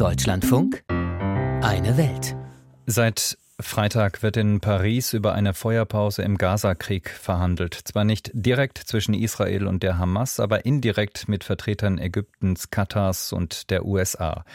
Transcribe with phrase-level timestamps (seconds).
[0.00, 2.34] Deutschlandfunk Eine Welt.
[2.86, 7.74] Seit Freitag wird in Paris über eine Feuerpause im Gazakrieg verhandelt.
[7.84, 13.68] Zwar nicht direkt zwischen Israel und der Hamas, aber indirekt mit Vertretern Ägyptens, Katars und
[13.68, 14.46] der USA.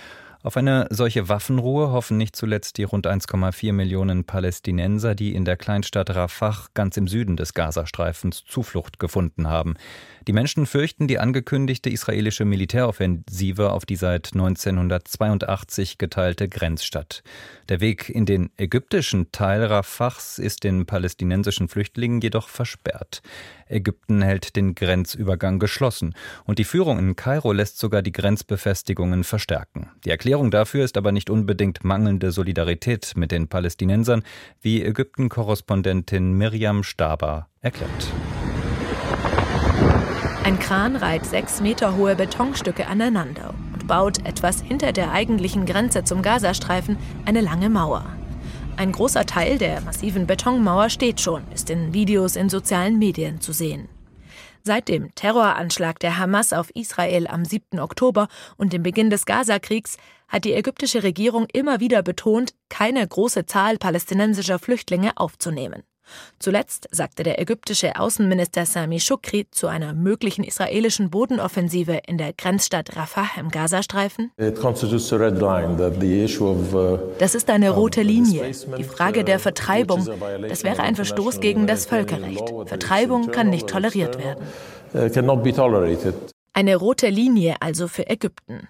[0.46, 5.58] Auf eine solche Waffenruhe hoffen nicht zuletzt die rund 1,4 Millionen Palästinenser, die in der
[5.58, 9.74] Kleinstadt Rafah ganz im Süden des Gazastreifens Zuflucht gefunden haben.
[10.28, 17.24] Die Menschen fürchten die angekündigte israelische Militäroffensive auf die seit 1982 geteilte Grenzstadt.
[17.68, 23.24] Der Weg in den ägyptischen Teil Rafahs ist den palästinensischen Flüchtlingen jedoch versperrt.
[23.68, 29.90] Ägypten hält den Grenzübergang geschlossen und die Führung in Kairo lässt sogar die Grenzbefestigungen verstärken.
[30.06, 34.24] Die Erklärung dafür ist aber nicht unbedingt mangelnde Solidarität mit den Palästinensern,
[34.62, 38.12] wie Ägypten-Korrespondentin Miriam Staber erklärt.
[40.44, 46.04] Ein Kran reiht sechs Meter hohe Betonstücke aneinander und baut etwas hinter der eigentlichen Grenze
[46.04, 48.06] zum Gazastreifen eine lange Mauer.
[48.78, 53.54] Ein großer Teil der massiven Betonmauer steht schon, ist in Videos in sozialen Medien zu
[53.54, 53.88] sehen.
[54.68, 57.80] Seit dem Terroranschlag der Hamas auf Israel am 7.
[57.80, 58.28] Oktober
[58.58, 63.78] und dem Beginn des Gazakriegs hat die ägyptische Regierung immer wieder betont, keine große Zahl
[63.78, 65.84] palästinensischer Flüchtlinge aufzunehmen.
[66.40, 72.96] Zuletzt sagte der ägyptische Außenminister Sami Shukri zu einer möglichen israelischen Bodenoffensive in der Grenzstadt
[72.96, 74.32] Rafah im Gazastreifen.
[74.38, 74.52] Uh,
[77.20, 78.52] das ist eine rote Linie.
[78.78, 80.08] Die Frage der Vertreibung,
[80.48, 82.50] das wäre ein Verstoß gegen das Völkerrecht.
[82.66, 84.44] Vertreibung kann nicht toleriert werden.
[84.94, 85.10] Uh,
[86.54, 88.70] eine rote Linie also für Ägypten.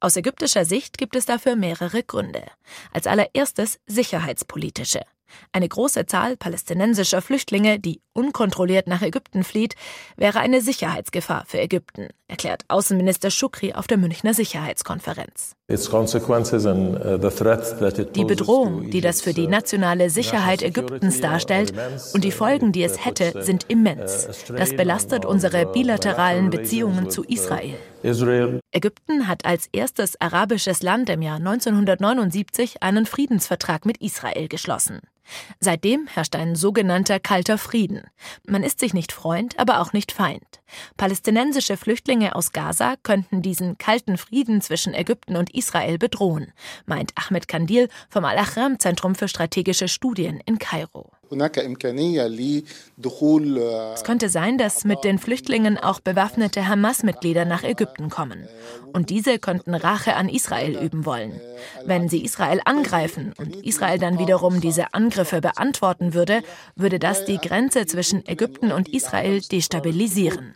[0.00, 2.42] Aus ägyptischer Sicht gibt es dafür mehrere Gründe.
[2.92, 5.00] Als allererstes sicherheitspolitische.
[5.52, 9.74] Eine große Zahl palästinensischer Flüchtlinge, die unkontrolliert nach Ägypten flieht,
[10.16, 15.54] wäre eine Sicherheitsgefahr für Ägypten, erklärt Außenminister Schukri auf der Münchner Sicherheitskonferenz.
[15.70, 15.76] Uh,
[18.14, 21.72] die Bedrohung, die das für die nationale Sicherheit Ägyptens darstellt
[22.12, 24.28] und die Folgen, die es hätte, sind immens.
[24.48, 27.78] Das belastet unsere bilateralen Beziehungen zu Israel.
[28.72, 35.00] Ägypten hat als erstes arabisches Land im Jahr 1979 einen Friedensvertrag mit Israel geschlossen.
[35.60, 38.02] Seitdem herrscht ein sogenannter kalter Frieden.
[38.46, 40.60] Man ist sich nicht Freund, aber auch nicht Feind.
[40.96, 46.52] Palästinensische Flüchtlinge aus Gaza könnten diesen kalten Frieden zwischen Ägypten und Israel bedrohen,
[46.86, 51.12] meint Ahmed Kandil vom Al-Ahram-Zentrum für strategische Studien in Kairo.
[53.94, 58.46] Es könnte sein, dass mit den Flüchtlingen auch bewaffnete Hamas-Mitglieder nach Ägypten kommen.
[58.92, 61.40] Und diese könnten Rache an Israel üben wollen.
[61.84, 66.42] Wenn sie Israel angreifen und Israel dann wiederum diese Angriffe beantworten würde,
[66.76, 70.54] würde das die Grenze zwischen Ägypten und Israel destabilisieren.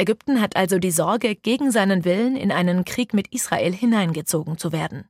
[0.00, 4.72] Ägypten hat also die Sorge, gegen seinen Willen in einen Krieg mit Israel hineingezogen zu
[4.72, 5.04] werden.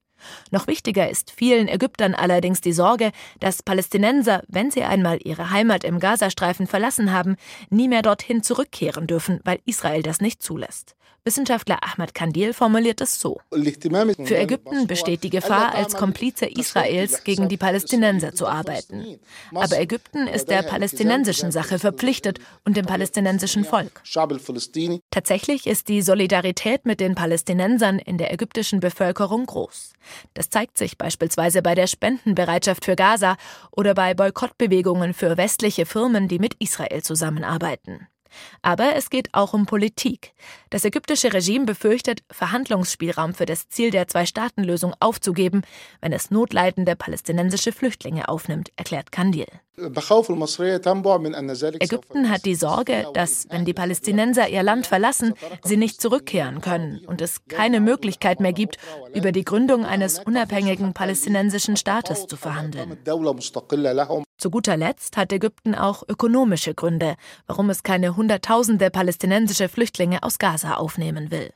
[0.51, 5.85] Noch wichtiger ist vielen Ägyptern allerdings die Sorge, dass Palästinenser, wenn sie einmal ihre Heimat
[5.85, 7.37] im Gazastreifen verlassen haben,
[7.71, 10.95] nie mehr dorthin zurückkehren dürfen, weil Israel das nicht zulässt.
[11.25, 13.41] Wissenschaftler Ahmad Kandil formuliert es so.
[13.51, 19.19] Für Ägypten besteht die Gefahr, als Komplize Israels gegen die Palästinenser zu arbeiten.
[19.55, 24.03] Aber Ägypten ist der palästinensischen Sache verpflichtet und dem palästinensischen Volk.
[25.11, 29.93] Tatsächlich ist die Solidarität mit den Palästinensern in der ägyptischen Bevölkerung groß.
[30.35, 33.37] Das zeigt sich beispielsweise bei der Spendenbereitschaft für Gaza
[33.71, 38.07] oder bei Boykottbewegungen für westliche Firmen, die mit Israel zusammenarbeiten.
[38.63, 40.33] Aber es geht auch um Politik.
[40.71, 45.63] Das ägyptische Regime befürchtet, Verhandlungsspielraum für das Ziel der Zwei-Staaten-Lösung aufzugeben,
[46.01, 49.47] wenn es notleidende palästinensische Flüchtlinge aufnimmt, erklärt Kandil.
[51.81, 57.01] Ägypten hat die Sorge, dass, wenn die Palästinenser ihr Land verlassen, sie nicht zurückkehren können
[57.07, 58.79] und es keine Möglichkeit mehr gibt,
[59.15, 62.99] über die Gründung eines unabhängigen palästinensischen Staates zu verhandeln.
[64.39, 70.39] Zu guter Letzt hat Ägypten auch ökonomische Gründe, warum es keine Hunderttausende palästinensische Flüchtlinge aus
[70.39, 71.51] Gaza aufnehmen will.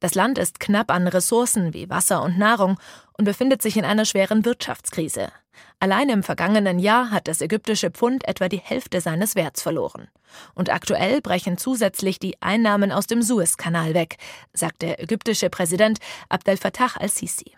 [0.00, 2.78] Das Land ist knapp an Ressourcen wie Wasser und Nahrung
[3.16, 5.32] und befindet sich in einer schweren Wirtschaftskrise.
[5.80, 10.08] Allein im vergangenen Jahr hat das ägyptische Pfund etwa die Hälfte seines Werts verloren.
[10.54, 14.16] Und aktuell brechen zusätzlich die Einnahmen aus dem Suezkanal weg,
[14.52, 15.98] sagt der ägyptische Präsident
[16.28, 17.52] Abdel Fattah al-Sisi.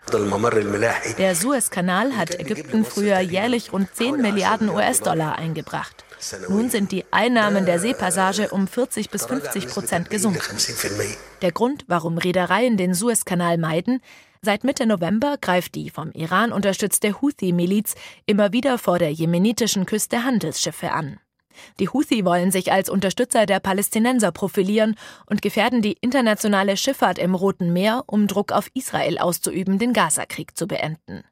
[1.17, 6.05] Der Suezkanal hat Ägypten früher jährlich rund 10 Milliarden US-Dollar eingebracht.
[6.49, 10.57] Nun sind die Einnahmen der Seepassage um 40 bis 50 Prozent gesunken.
[11.41, 14.01] Der Grund, warum Reedereien den Suezkanal meiden,
[14.43, 17.93] Seit Mitte November greift die vom Iran unterstützte Houthi-Miliz
[18.25, 21.19] immer wieder vor der jemenitischen Küste Handelsschiffe an.
[21.79, 24.95] Die Houthi wollen sich als Unterstützer der Palästinenser profilieren
[25.27, 30.57] und gefährden die internationale Schifffahrt im Roten Meer, um Druck auf Israel auszuüben, den Gazakrieg
[30.57, 31.23] zu beenden.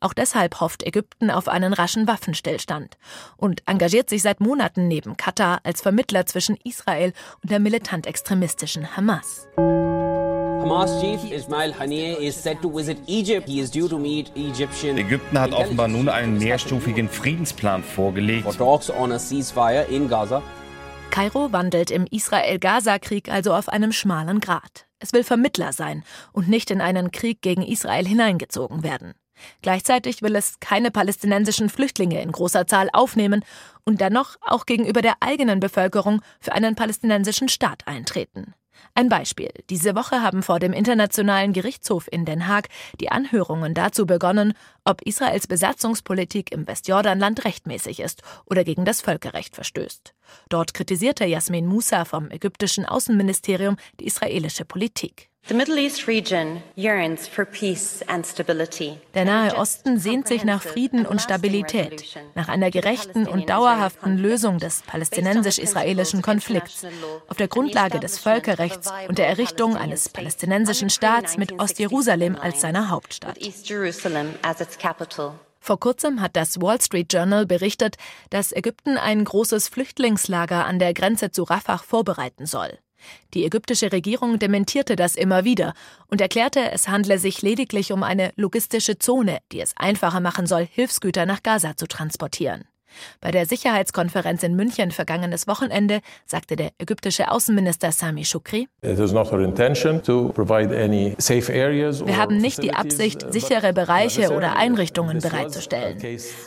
[0.00, 2.96] Auch deshalb hofft Ägypten auf einen raschen Waffenstillstand
[3.36, 7.12] und engagiert sich seit Monaten neben Katar als Vermittler zwischen Israel
[7.42, 9.46] und der militant-extremistischen Hamas.
[9.56, 13.48] Hamas chief Ismail Haniyeh is set to visit Egypt.
[13.48, 14.98] He is due to meet Egyptian.
[14.98, 18.46] Ägypten hat offenbar nun einen mehrstufigen Friedensplan vorgelegt.
[21.10, 24.86] Kairo wandelt im Israel-Gaza-Krieg also auf einem schmalen Grat.
[24.98, 29.14] Es will Vermittler sein und nicht in einen Krieg gegen Israel hineingezogen werden.
[29.62, 33.44] Gleichzeitig will es keine palästinensischen Flüchtlinge in großer Zahl aufnehmen
[33.84, 38.54] und dennoch auch gegenüber der eigenen Bevölkerung für einen palästinensischen Staat eintreten.
[38.94, 39.50] Ein Beispiel.
[39.68, 42.68] Diese Woche haben vor dem Internationalen Gerichtshof in Den Haag
[43.00, 44.54] die Anhörungen dazu begonnen,
[44.90, 50.14] ob Israels Besatzungspolitik im Westjordanland rechtmäßig ist oder gegen das Völkerrecht verstößt.
[50.48, 55.30] Dort kritisierte Jasmin Musa vom ägyptischen Außenministerium die israelische Politik.
[59.14, 64.58] Der Nahe Osten sehnt sich nach Frieden und Stabilität, nach einer gerechten und dauerhaften Lösung
[64.58, 66.86] des palästinensisch-israelischen Konflikts
[67.26, 72.90] auf der Grundlage des Völkerrechts und der Errichtung eines palästinensischen Staats mit Ostjerusalem als seiner
[72.90, 73.38] Hauptstadt.
[75.60, 77.96] Vor kurzem hat das Wall Street Journal berichtet,
[78.30, 82.78] dass Ägypten ein großes Flüchtlingslager an der Grenze zu Rafah vorbereiten soll.
[83.34, 85.74] Die ägyptische Regierung dementierte das immer wieder
[86.08, 90.66] und erklärte, es handle sich lediglich um eine logistische Zone, die es einfacher machen soll,
[90.66, 92.64] Hilfsgüter nach Gaza zu transportieren.
[93.20, 98.96] Bei der Sicherheitskonferenz in München vergangenes Wochenende sagte der ägyptische Außenminister Sami Shukri, Wir
[102.16, 105.98] haben nicht die Absicht, sichere Bereiche oder Einrichtungen bereitzustellen.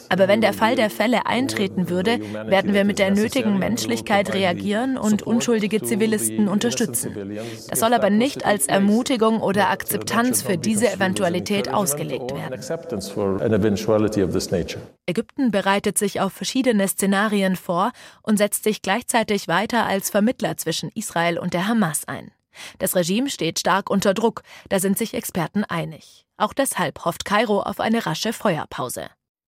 [0.10, 4.98] Aber wenn der Fall der Fälle eintreten würde, werden wir mit der nötigen Menschlichkeit reagieren
[4.98, 7.38] und unschuldige Zivilisten unterstützen.
[7.70, 12.60] Das soll aber nicht als Ermutigung oder Akzeptanz für diese Eventualität ausgelegt werden.
[15.06, 17.92] Ägypten bereitet sich auf verschiedene Szenarien vor
[18.22, 22.32] und setzt sich gleichzeitig weiter als Vermittler zwischen Israel und der Hamas ein.
[22.80, 26.26] Das Regime steht stark unter Druck, da sind sich Experten einig.
[26.38, 29.10] Auch deshalb hofft Kairo auf eine rasche Feuerpause.